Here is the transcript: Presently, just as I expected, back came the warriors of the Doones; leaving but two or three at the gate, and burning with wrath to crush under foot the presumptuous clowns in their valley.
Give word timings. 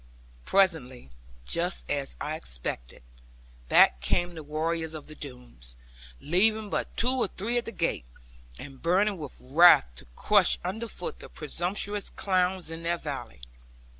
Presently, 0.45 1.11
just 1.45 1.85
as 1.87 2.15
I 2.19 2.35
expected, 2.35 3.03
back 3.69 4.01
came 4.01 4.33
the 4.33 4.41
warriors 4.41 4.95
of 4.95 5.05
the 5.05 5.13
Doones; 5.13 5.75
leaving 6.19 6.71
but 6.71 6.97
two 6.97 7.11
or 7.11 7.27
three 7.27 7.59
at 7.59 7.65
the 7.65 7.71
gate, 7.71 8.05
and 8.57 8.81
burning 8.81 9.19
with 9.19 9.37
wrath 9.39 9.85
to 9.97 10.05
crush 10.15 10.57
under 10.63 10.87
foot 10.87 11.19
the 11.19 11.29
presumptuous 11.29 12.09
clowns 12.09 12.71
in 12.71 12.81
their 12.81 12.97
valley. 12.97 13.41